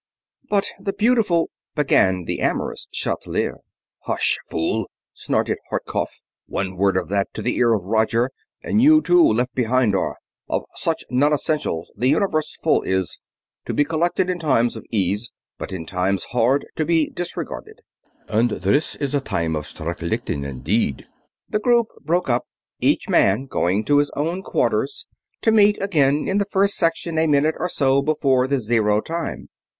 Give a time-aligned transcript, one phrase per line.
[0.49, 3.59] "But the beautiful..." began the amorous Chatelier.
[4.07, 6.17] "Hush, fool!" snorted Hartkopf.
[6.47, 8.31] "One word of that to the ear of Roger
[8.63, 10.17] and you too left behind are.
[10.49, 13.19] Of such non essentials the Universe full is,
[13.65, 15.29] to be collected in times of ease,
[15.59, 17.81] but in times hard to be disregarded.
[18.27, 21.05] Und this is a time of schrecklichkeit indeed!"
[21.47, 22.47] The group broke up,
[22.79, 25.05] each man going to his own quarters;
[25.43, 29.49] to meet again in the First Section a minute or so before the zero time.